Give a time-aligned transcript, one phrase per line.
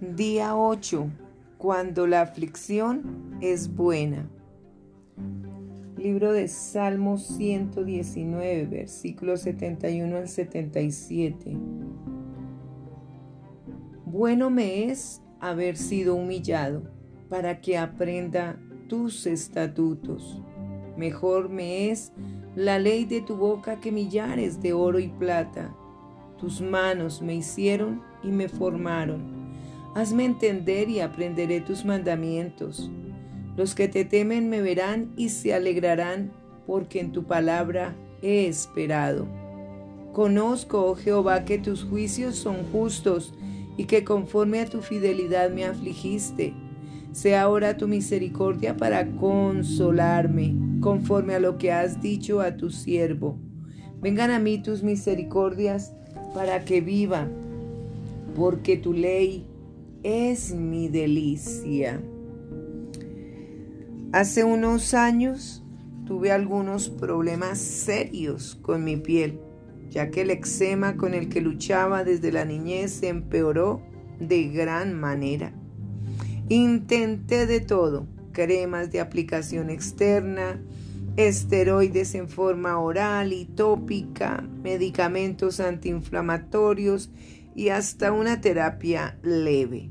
[0.00, 1.10] Día 8.
[1.58, 4.30] Cuando la aflicción es buena.
[5.96, 11.56] Libro de Salmos 119, versículos 71 al 77.
[14.04, 16.84] Bueno me es haber sido humillado
[17.28, 18.56] para que aprenda
[18.88, 20.40] tus estatutos.
[20.96, 22.12] Mejor me es
[22.54, 25.74] la ley de tu boca que millares de oro y plata.
[26.38, 29.37] Tus manos me hicieron y me formaron
[29.98, 32.88] Hazme entender y aprenderé tus mandamientos.
[33.56, 36.30] Los que te temen me verán y se alegrarán,
[36.68, 39.26] porque en tu palabra he esperado.
[40.12, 43.34] Conozco, oh Jehová, que tus juicios son justos
[43.76, 46.54] y que conforme a tu fidelidad me afligiste.
[47.10, 53.36] Sea ahora tu misericordia para consolarme, conforme a lo que has dicho a tu siervo.
[54.00, 55.92] Vengan a mí tus misericordias
[56.34, 57.26] para que viva,
[58.36, 59.44] porque tu ley
[60.02, 62.00] es mi delicia.
[64.12, 65.64] Hace unos años
[66.06, 69.38] tuve algunos problemas serios con mi piel,
[69.90, 73.82] ya que el eczema con el que luchaba desde la niñez se empeoró
[74.18, 75.52] de gran manera.
[76.48, 80.58] Intenté de todo, cremas de aplicación externa,
[81.16, 87.10] esteroides en forma oral y tópica, medicamentos antiinflamatorios
[87.58, 89.90] y hasta una terapia leve.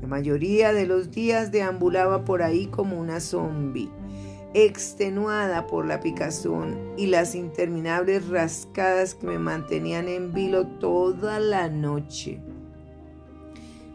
[0.00, 3.90] La mayoría de los días deambulaba por ahí como una zombie,
[4.54, 11.68] extenuada por la picazón y las interminables rascadas que me mantenían en vilo toda la
[11.68, 12.40] noche.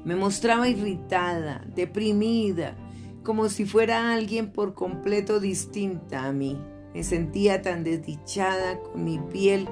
[0.03, 2.75] Me mostraba irritada, deprimida,
[3.23, 6.61] como si fuera alguien por completo distinta a mí.
[6.93, 9.65] Me sentía tan desdichada con mi piel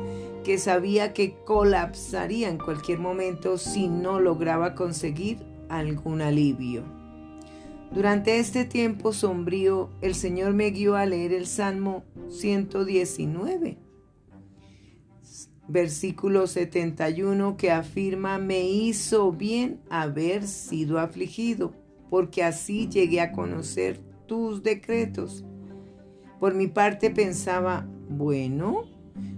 [0.43, 5.39] que sabía que colapsaría en cualquier momento si no lograba conseguir
[5.69, 6.83] algún alivio.
[7.93, 13.77] Durante este tiempo sombrío, el Señor me guió a leer el Salmo 119,
[15.67, 21.73] versículo 71, que afirma, me hizo bien haber sido afligido,
[22.09, 25.43] porque así llegué a conocer tus decretos.
[26.39, 28.85] Por mi parte pensaba, bueno,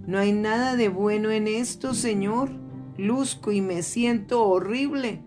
[0.05, 2.49] no hay nada de bueno en esto, Señor.
[2.97, 5.21] Luzco y me siento horrible.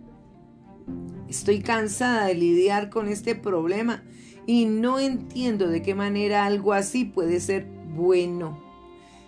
[1.28, 4.02] Estoy cansada de lidiar con este problema
[4.46, 8.62] y no entiendo de qué manera algo así puede ser bueno.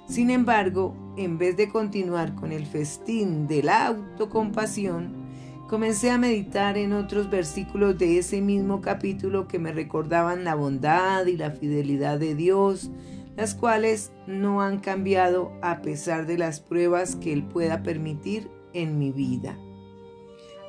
[0.07, 5.27] Sin embargo, en vez de continuar con el festín de la autocompasión,
[5.69, 11.27] comencé a meditar en otros versículos de ese mismo capítulo que me recordaban la bondad
[11.27, 12.91] y la fidelidad de Dios,
[13.39, 18.99] las cuales no han cambiado a pesar de las pruebas que Él pueda permitir en
[18.99, 19.57] mi vida.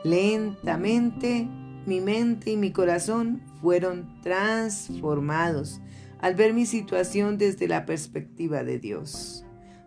[0.03, 1.47] Lentamente
[1.87, 5.81] mi mente y mi corazón fueron transformados
[6.19, 9.43] al ver mi situación desde la perspectiva de Dios.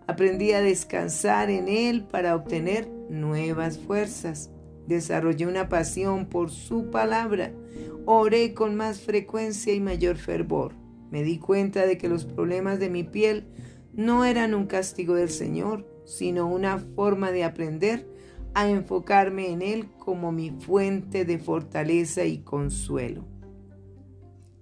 [0.08, 4.50] Aprendí a descansar en Él para obtener nuevas fuerzas.
[4.88, 7.52] Desarrollé una pasión por su palabra.
[8.06, 10.81] Oré con más frecuencia y mayor fervor
[11.12, 13.44] me di cuenta de que los problemas de mi piel
[13.92, 18.08] no eran un castigo del Señor, sino una forma de aprender
[18.54, 23.24] a enfocarme en Él como mi fuente de fortaleza y consuelo.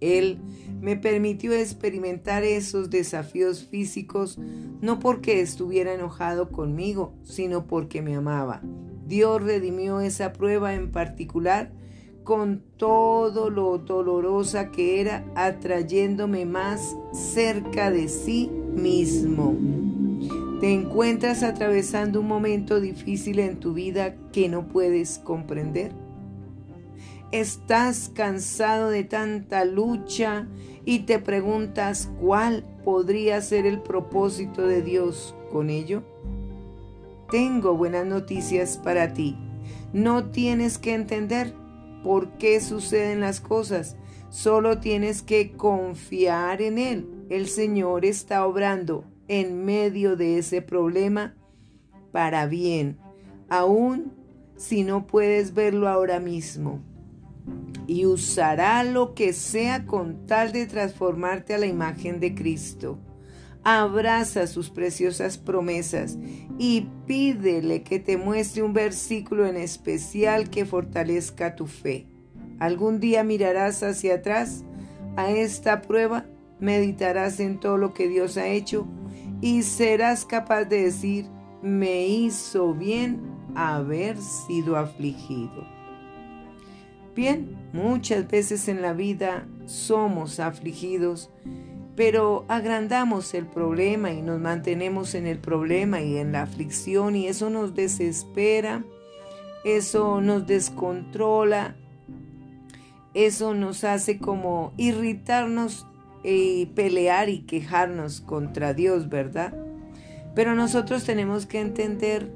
[0.00, 0.38] Él
[0.80, 4.38] me permitió experimentar esos desafíos físicos
[4.80, 8.60] no porque estuviera enojado conmigo, sino porque me amaba.
[9.06, 11.70] Dios redimió esa prueba en particular
[12.24, 19.56] con todo lo dolorosa que era, atrayéndome más cerca de sí mismo.
[20.60, 25.92] Te encuentras atravesando un momento difícil en tu vida que no puedes comprender.
[27.32, 30.46] Estás cansado de tanta lucha
[30.84, 36.02] y te preguntas cuál podría ser el propósito de Dios con ello.
[37.30, 39.36] Tengo buenas noticias para ti.
[39.92, 41.54] No tienes que entender
[42.02, 43.96] por qué suceden las cosas.
[44.28, 47.08] Solo tienes que confiar en Él.
[47.28, 51.34] El Señor está obrando en medio de ese problema
[52.12, 52.98] para bien,
[53.48, 54.12] aun
[54.56, 56.80] si no puedes verlo ahora mismo.
[57.86, 62.98] Y usará lo que sea con tal de transformarte a la imagen de Cristo
[63.64, 66.18] abraza sus preciosas promesas
[66.58, 72.06] y pídele que te muestre un versículo en especial que fortalezca tu fe.
[72.58, 74.64] Algún día mirarás hacia atrás
[75.16, 76.26] a esta prueba,
[76.58, 78.86] meditarás en todo lo que Dios ha hecho
[79.40, 81.26] y serás capaz de decir,
[81.62, 83.20] me hizo bien
[83.54, 85.66] haber sido afligido.
[87.14, 91.30] Bien, muchas veces en la vida somos afligidos,
[92.00, 97.26] pero agrandamos el problema y nos mantenemos en el problema y en la aflicción y
[97.26, 98.84] eso nos desespera,
[99.66, 101.76] eso nos descontrola,
[103.12, 105.86] eso nos hace como irritarnos
[106.24, 109.52] y pelear y quejarnos contra Dios, ¿verdad?
[110.34, 112.32] Pero nosotros tenemos que entender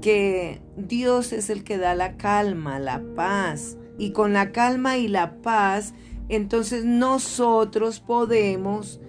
[0.00, 3.76] que Dios es el que da la calma, la paz.
[3.98, 5.92] Y con la calma y la paz,
[6.28, 9.00] entonces nosotros podemos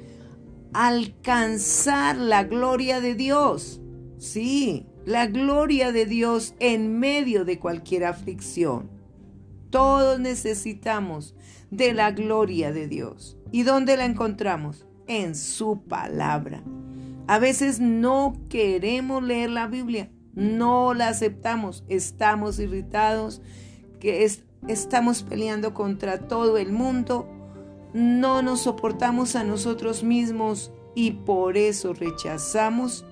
[0.73, 3.81] alcanzar la gloria de Dios.
[4.17, 8.89] Sí, la gloria de Dios en medio de cualquier aflicción.
[9.69, 11.35] Todos necesitamos
[11.71, 13.37] de la gloria de Dios.
[13.51, 14.85] ¿Y dónde la encontramos?
[15.07, 16.63] En su palabra.
[17.27, 23.41] A veces no queremos leer la Biblia, no la aceptamos, estamos irritados,
[23.99, 24.23] que
[24.67, 27.27] estamos peleando contra todo el mundo,
[27.93, 33.05] no nos soportamos a nosotros mismos y por eso rechazamos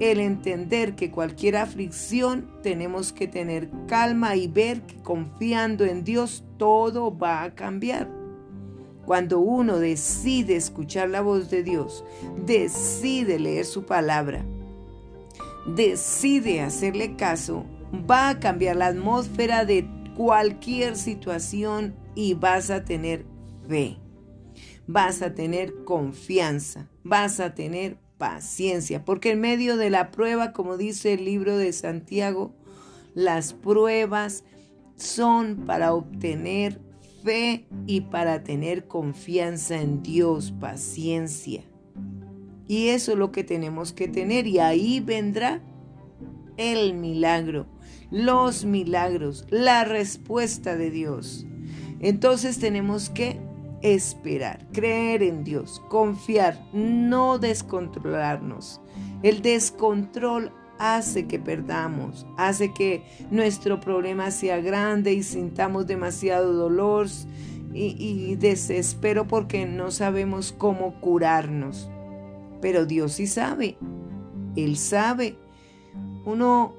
[0.00, 6.42] el entender que cualquier aflicción tenemos que tener calma y ver que confiando en Dios
[6.56, 8.08] todo va a cambiar.
[9.04, 12.04] Cuando uno decide escuchar la voz de Dios,
[12.46, 14.44] decide leer su palabra,
[15.66, 17.64] decide hacerle caso,
[18.10, 19.86] va a cambiar la atmósfera de
[20.20, 23.24] cualquier situación y vas a tener
[23.66, 23.96] fe.
[24.86, 30.76] Vas a tener confianza, vas a tener paciencia, porque en medio de la prueba, como
[30.76, 32.54] dice el libro de Santiago,
[33.14, 34.44] las pruebas
[34.94, 36.82] son para obtener
[37.24, 41.62] fe y para tener confianza en Dios, paciencia.
[42.68, 45.62] Y eso es lo que tenemos que tener y ahí vendrá
[46.58, 47.64] el milagro,
[48.10, 51.46] los milagros, la respuesta de Dios.
[52.00, 53.40] Entonces tenemos que
[53.82, 58.80] esperar, creer en Dios, confiar, no descontrolarnos.
[59.22, 67.06] El descontrol hace que perdamos, hace que nuestro problema sea grande y sintamos demasiado dolor
[67.72, 71.88] y, desespero porque no sabemos cómo curarnos.
[72.60, 73.76] Pero Dios sí sabe,
[74.56, 75.36] Él sabe.
[76.24, 76.74] Uno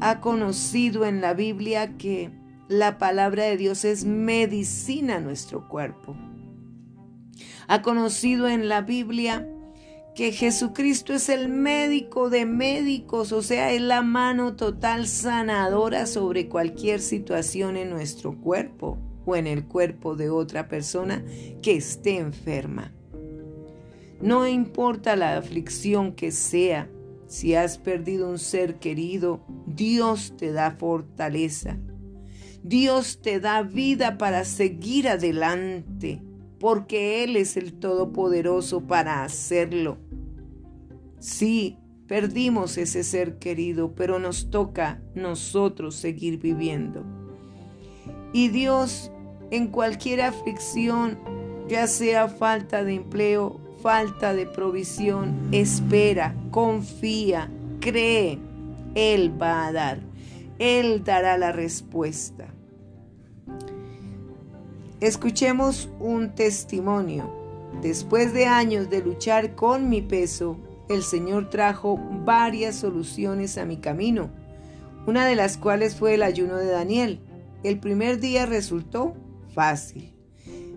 [0.00, 2.30] ha conocido en la Biblia que
[2.68, 6.16] la palabra de Dios es medicina a nuestro cuerpo.
[7.68, 9.46] Ha conocido en la Biblia
[10.14, 16.48] que Jesucristo es el médico de médicos, o sea, es la mano total sanadora sobre
[16.48, 21.24] cualquier situación en nuestro cuerpo o en el cuerpo de otra persona
[21.62, 22.92] que esté enferma.
[24.20, 26.88] No importa la aflicción que sea,
[27.30, 31.78] si has perdido un ser querido, Dios te da fortaleza.
[32.64, 36.24] Dios te da vida para seguir adelante
[36.58, 39.98] porque Él es el Todopoderoso para hacerlo.
[41.20, 41.78] Sí,
[42.08, 47.04] perdimos ese ser querido, pero nos toca nosotros seguir viviendo.
[48.32, 49.12] Y Dios,
[49.52, 51.16] en cualquier aflicción,
[51.68, 57.50] ya sea falta de empleo, falta de provisión, espera, confía,
[57.80, 58.38] cree,
[58.94, 60.00] Él va a dar.
[60.58, 62.48] Él dará la respuesta.
[65.00, 67.30] Escuchemos un testimonio.
[67.80, 70.58] Después de años de luchar con mi peso,
[70.90, 74.28] el Señor trajo varias soluciones a mi camino,
[75.06, 77.20] una de las cuales fue el ayuno de Daniel.
[77.62, 79.14] El primer día resultó
[79.54, 80.12] fácil.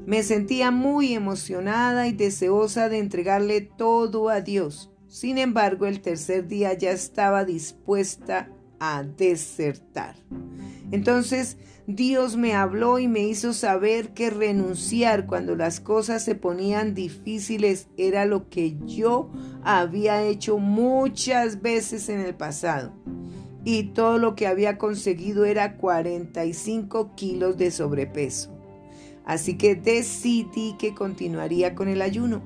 [0.05, 4.91] Me sentía muy emocionada y deseosa de entregarle todo a Dios.
[5.07, 10.15] Sin embargo, el tercer día ya estaba dispuesta a desertar.
[10.91, 11.57] Entonces
[11.88, 17.88] Dios me habló y me hizo saber que renunciar cuando las cosas se ponían difíciles
[17.98, 19.31] era lo que yo
[19.63, 22.93] había hecho muchas veces en el pasado.
[23.65, 28.52] Y todo lo que había conseguido era 45 kilos de sobrepeso.
[29.25, 32.42] Así que decidí que continuaría con el ayuno.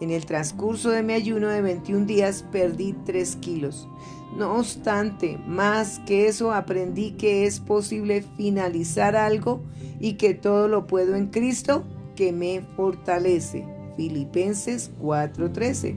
[0.00, 3.88] En el transcurso de mi ayuno de 21 días perdí 3 kilos.
[4.36, 9.62] No obstante, más que eso aprendí que es posible finalizar algo
[9.98, 11.84] y que todo lo puedo en Cristo
[12.14, 13.64] que me fortalece.
[13.96, 15.96] Filipenses 4:13.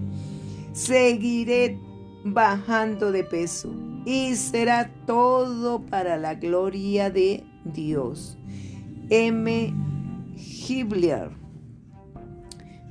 [0.71, 1.77] Seguiré
[2.23, 3.73] bajando de peso
[4.05, 8.37] y será todo para la gloria de Dios.
[9.09, 9.73] M.
[10.39, 11.29] Hibler.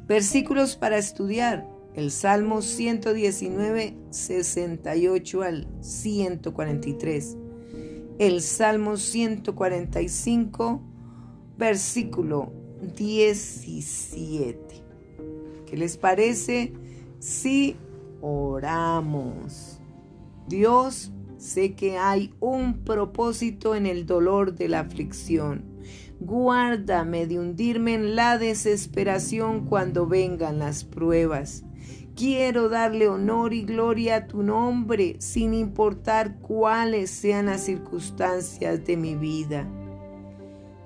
[0.07, 7.37] Versículos para estudiar el Salmo 119, 68 al 143.
[8.19, 10.83] el Salmo 145,
[11.57, 12.53] versículo
[12.97, 14.59] 17.
[15.67, 16.73] ¿Qué les parece
[17.19, 17.77] si
[18.21, 19.81] oramos?
[20.49, 25.68] Dios, sé que hay un propósito en el dolor de la aflicción.
[26.21, 31.65] Guárdame de hundirme en la desesperación cuando vengan las pruebas.
[32.17, 38.97] Quiero darle honor y gloria a tu nombre sin importar cuáles sean las circunstancias de
[38.97, 39.69] mi vida.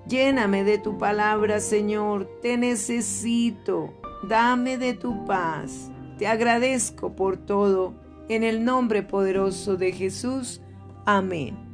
[0.06, 2.28] Lléname de tu palabra, Señor.
[2.42, 3.94] Te necesito.
[4.28, 5.90] Dame de tu paz.
[6.18, 7.94] Te agradezco por todo.
[8.28, 10.60] En el nombre poderoso de Jesús.
[11.06, 11.71] Amén.